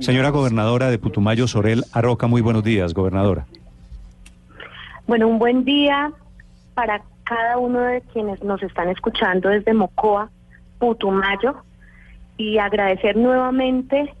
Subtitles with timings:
[0.00, 3.46] Señora gobernadora de Putumayo, Sorel Arroca, muy buenos días, gobernadora.
[5.06, 6.12] Bueno, un buen día
[6.74, 10.28] para cada uno de quienes nos están escuchando desde Mocoa,
[10.78, 11.64] Putumayo,
[12.36, 14.12] y agradecer nuevamente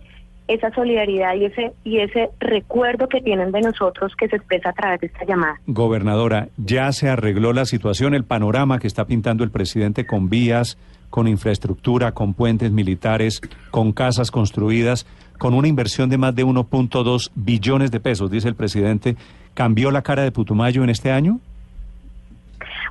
[0.48, 4.72] esa solidaridad y ese y ese recuerdo que tienen de nosotros que se expresa a
[4.72, 5.60] través de esta llamada.
[5.66, 10.78] Gobernadora, ya se arregló la situación, el panorama que está pintando el presidente con vías,
[11.10, 13.40] con infraestructura, con puentes militares,
[13.70, 15.06] con casas construidas
[15.40, 19.16] con una inversión de más de 1.2 billones de pesos, dice el presidente.
[19.54, 21.40] ¿Cambió la cara de Putumayo en este año?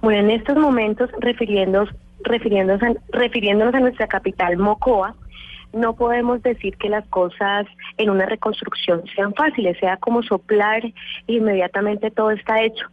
[0.02, 1.90] Bueno, en estos momentos, refiriéndonos,
[2.24, 5.14] refiriéndonos, a, refiriéndonos a nuestra capital, Mocoa,
[5.74, 10.94] no podemos decir que las cosas en una reconstrucción sean fáciles, sea como soplar e
[11.28, 12.86] inmediatamente todo está hecho.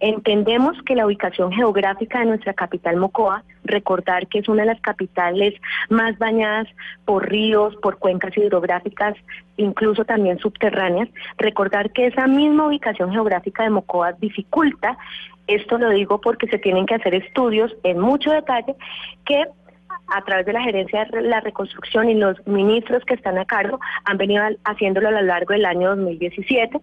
[0.00, 4.80] Entendemos que la ubicación geográfica de nuestra capital Mocoa, recordar que es una de las
[4.80, 5.54] capitales
[5.90, 6.66] más bañadas
[7.04, 9.14] por ríos, por cuencas hidrográficas,
[9.56, 11.08] incluso también subterráneas,
[11.38, 14.98] recordar que esa misma ubicación geográfica de Mocoa dificulta,
[15.46, 18.74] esto lo digo porque se tienen que hacer estudios en mucho detalle
[19.24, 19.46] que
[20.08, 23.80] a través de la gerencia de la reconstrucción y los ministros que están a cargo
[24.04, 26.80] han venido haciéndolo a lo largo del año 2017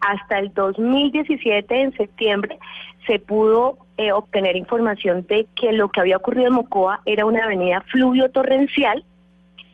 [0.00, 2.58] hasta el 2017, en septiembre,
[3.06, 7.44] se pudo eh, obtener información de que lo que había ocurrido en Mocoa era una
[7.44, 9.04] avenida fluvio torrencial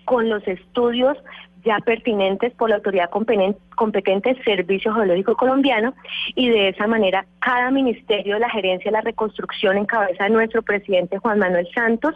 [0.04, 1.16] con los estudios
[1.66, 5.92] ya pertinentes por la autoridad competente, Servicio Geológico Colombiano,
[6.34, 10.30] y de esa manera cada ministerio de la gerencia de la reconstrucción en cabeza de
[10.30, 12.14] nuestro presidente Juan Manuel Santos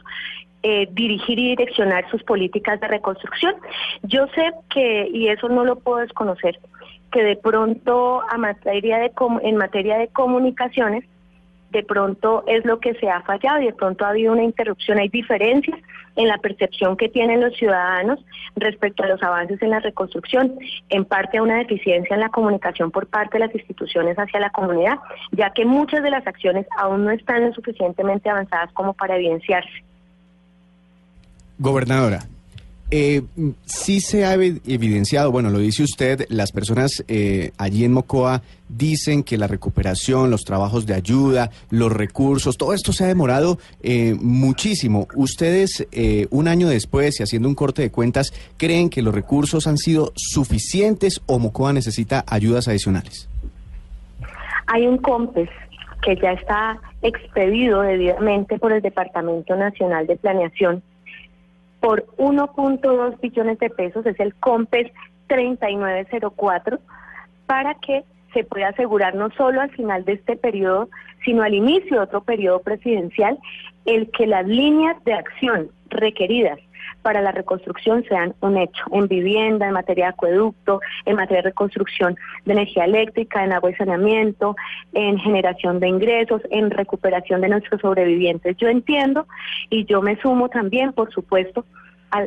[0.62, 3.54] eh, dirigir y direccionar sus políticas de reconstrucción.
[4.02, 6.58] Yo sé que, y eso no lo puedo desconocer,
[7.10, 9.10] que de pronto a materia de
[9.42, 11.04] en materia de comunicaciones,
[11.70, 14.98] de pronto es lo que se ha fallado y de pronto ha habido una interrupción,
[14.98, 15.78] hay diferencias
[16.16, 18.18] en la percepción que tienen los ciudadanos
[18.56, 22.90] respecto a los avances en la reconstrucción, en parte a una deficiencia en la comunicación
[22.90, 24.98] por parte de las instituciones hacia la comunidad,
[25.30, 29.84] ya que muchas de las acciones aún no están lo suficientemente avanzadas como para evidenciarse.
[31.58, 32.20] Gobernadora,
[32.90, 33.22] eh,
[33.64, 39.22] sí se ha evidenciado, bueno, lo dice usted, las personas eh, allí en Mocoa dicen
[39.22, 44.14] que la recuperación, los trabajos de ayuda, los recursos, todo esto se ha demorado eh,
[44.20, 45.06] muchísimo.
[45.14, 49.66] Ustedes, eh, un año después y haciendo un corte de cuentas, ¿creen que los recursos
[49.66, 53.28] han sido suficientes o Mocoa necesita ayudas adicionales?
[54.66, 55.48] Hay un COMPES
[56.02, 60.82] que ya está expedido debidamente por el Departamento Nacional de Planeación
[61.80, 64.92] por 1.2 billones de pesos, es el COMPES
[65.28, 66.78] 3904,
[67.46, 70.88] para que se pueda asegurar no solo al final de este periodo,
[71.24, 73.38] sino al inicio de otro periodo presidencial,
[73.86, 76.58] el que las líneas de acción requeridas
[77.02, 81.48] para la reconstrucción sean un hecho, en vivienda, en materia de acueducto, en materia de
[81.50, 84.56] reconstrucción de energía eléctrica, en agua y saneamiento,
[84.92, 88.56] en generación de ingresos, en recuperación de nuestros sobrevivientes.
[88.56, 89.26] Yo entiendo
[89.68, 91.64] y yo me sumo también, por supuesto,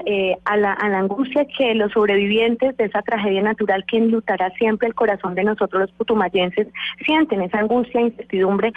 [0.05, 4.95] eh, a, la, angustia que los sobrevivientes de esa tragedia natural que enlutará siempre el
[4.95, 6.67] corazón de nosotros los putumayenses
[7.05, 8.71] sienten, esa angustia e incertidumbre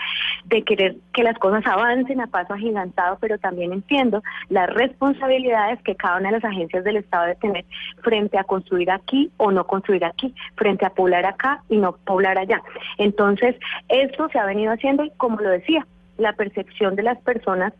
[0.47, 5.95] de querer que las cosas avancen a paso agigantado, pero también entiendo las responsabilidades que
[5.95, 7.65] cada una de las agencias del Estado debe tener
[8.03, 12.37] frente a construir aquí o no construir aquí, frente a poblar acá y no poblar
[12.37, 12.61] allá.
[12.99, 13.55] Entonces,
[13.89, 15.87] esto se ha venido haciendo y como lo decía,
[16.19, 17.73] la percepción de las personas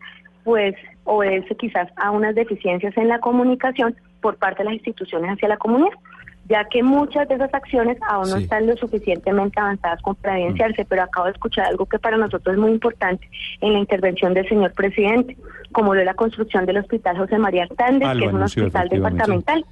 [0.47, 5.49] pues obedece quizás a unas deficiencias en la comunicación por parte de las instituciones hacia
[5.49, 5.91] la comunidad,
[6.49, 10.85] ya que muchas de esas acciones aún no están lo suficientemente avanzadas como para evidenciarse,
[10.85, 13.29] pero acabo de escuchar algo que para nosotros es muy importante
[13.61, 15.37] en la intervención del señor presidente,
[15.73, 19.65] como lo de la construcción del Hospital José María Hernández, que es un hospital departamental.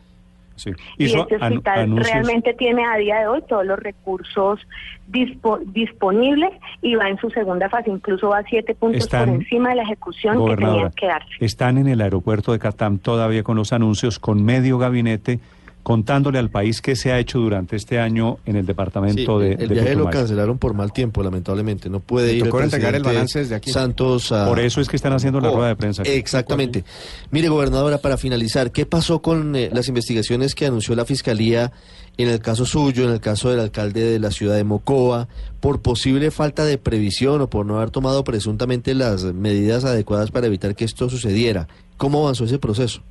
[0.99, 4.61] Y este hospital realmente tiene a día de hoy todos los recursos
[5.07, 6.51] disponibles
[6.81, 10.47] y va en su segunda fase, incluso va siete puntos por encima de la ejecución
[10.47, 11.31] que tenía que darse.
[11.41, 15.41] Están en el aeropuerto de Catam todavía con los anuncios, con medio gabinete
[15.85, 19.69] contándole al país qué se ha hecho durante este año en el departamento de El
[19.69, 21.91] viaje lo cancelaron por mal tiempo, lamentablemente.
[21.91, 22.45] No puede ir.
[22.45, 23.71] Tocó entregar el balance desde aquí.
[23.71, 26.03] Santos Por eso es que están haciendo la rueda de prensa.
[26.03, 26.85] Exactamente.
[27.31, 31.71] Mire, gobernadora, para finalizar, ¿qué pasó con eh, las investigaciones que anunció la Fiscalía
[32.17, 35.29] en el caso suyo, en el caso del alcalde de la ciudad de Mocoa,
[35.61, 40.47] por posible falta de previsión o por no haber tomado presuntamente las medidas adecuadas para
[40.47, 41.69] evitar que esto sucediera?
[41.99, 43.03] ¿Cómo avanzó ese proceso?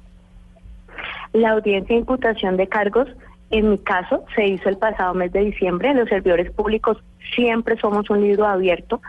[1.34, 3.08] La audiencia de imputación de cargos,
[3.50, 5.94] en mi caso, se hizo el pasado mes de diciembre.
[5.94, 6.98] Los servidores públicos
[7.36, 9.02] siempre somos un libro abierto,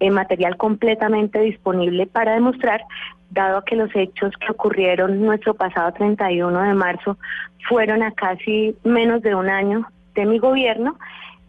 [0.00, 2.82] en material completamente disponible para demostrar
[3.30, 7.16] dado que los hechos que ocurrieron nuestro pasado 31 de marzo
[7.68, 10.98] fueron a casi menos de un año de mi gobierno,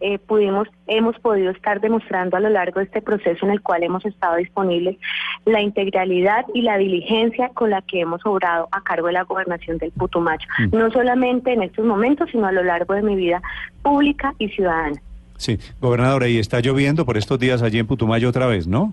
[0.06, 3.82] eh, pudimos, hemos podido estar demostrando a lo largo de este proceso en el cual
[3.84, 4.98] hemos estado disponibles
[5.46, 9.78] la integralidad y la diligencia con la que hemos obrado a cargo de la gobernación
[9.78, 10.76] del Putumayo, mm.
[10.76, 13.40] no solamente en estos momentos, sino a lo largo de mi vida
[13.82, 15.00] pública y ciudadana.
[15.38, 18.92] Sí, gobernadora, y está lloviendo por estos días allí en Putumayo otra vez, ¿no?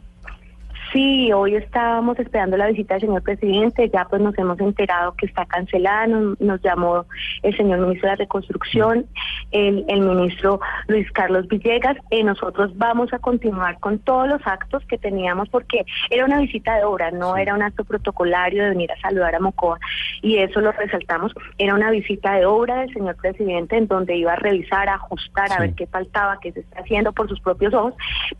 [0.91, 5.25] Sí, hoy estábamos esperando la visita del señor presidente, ya pues nos hemos enterado que
[5.25, 7.05] está cancelada, nos, llamó
[7.43, 9.05] el señor ministro de la Reconstrucción,
[9.51, 14.97] el, ministro Luis Carlos Villegas, y nosotros vamos a continuar con todos los actos que
[14.97, 18.99] teníamos porque era una visita de obra, no era un acto protocolario de venir a
[18.99, 19.79] saludar a Mocoa
[20.21, 24.33] y eso lo resaltamos, era una visita de obra del señor presidente en donde iba
[24.33, 27.73] a revisar, a ajustar, a ver qué faltaba, qué se está haciendo por sus propios
[27.73, 27.93] ojos,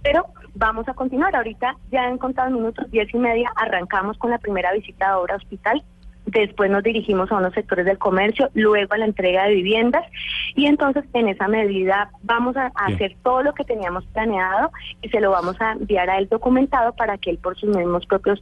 [0.04, 0.25] pero
[0.56, 2.19] vamos a continuar, ahorita ya en
[2.54, 5.83] minutos, diez y media, arrancamos con la primera visita de obra hospital.
[6.25, 10.06] Después nos dirigimos a unos sectores del comercio, luego a la entrega de viviendas.
[10.56, 15.19] Y entonces en esa medida vamos a, hacer todo lo que teníamos planeado y se
[15.19, 18.42] lo vamos a enviar a él documentado para que él por sus mismos propios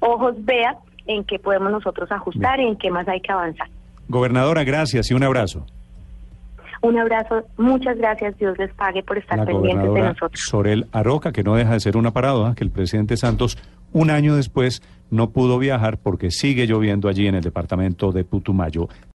[0.00, 3.68] ojos vea en qué podemos nosotros ajustar y en qué más hay que avanzar.
[4.08, 5.66] Gobernadora, gracias y un abrazo.
[6.80, 10.40] Un abrazo, muchas gracias, Dios les pague por estar pendientes de nosotros.
[10.40, 13.58] Sorel Aroca, que no deja de ser una parada, que el presidente Santos
[13.92, 18.88] un año después no pudo viajar porque sigue lloviendo allí en el departamento de Putumayo.